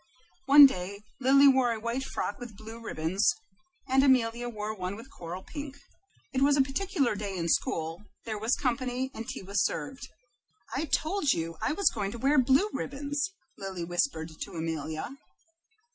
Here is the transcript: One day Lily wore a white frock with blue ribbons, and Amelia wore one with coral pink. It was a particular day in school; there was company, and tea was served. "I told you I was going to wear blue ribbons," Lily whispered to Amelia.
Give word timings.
One 0.47 0.65
day 0.65 1.03
Lily 1.19 1.47
wore 1.47 1.71
a 1.71 1.79
white 1.79 2.03
frock 2.03 2.39
with 2.39 2.57
blue 2.57 2.83
ribbons, 2.83 3.35
and 3.87 4.03
Amelia 4.03 4.49
wore 4.49 4.73
one 4.75 4.95
with 4.95 5.11
coral 5.11 5.43
pink. 5.43 5.77
It 6.33 6.41
was 6.41 6.57
a 6.57 6.63
particular 6.63 7.13
day 7.13 7.37
in 7.37 7.47
school; 7.47 8.01
there 8.25 8.39
was 8.39 8.55
company, 8.55 9.11
and 9.13 9.27
tea 9.27 9.43
was 9.43 9.63
served. 9.63 10.07
"I 10.73 10.85
told 10.85 11.33
you 11.33 11.55
I 11.61 11.73
was 11.73 11.91
going 11.93 12.11
to 12.13 12.17
wear 12.17 12.39
blue 12.39 12.71
ribbons," 12.73 13.29
Lily 13.59 13.83
whispered 13.83 14.31
to 14.41 14.53
Amelia. 14.53 15.17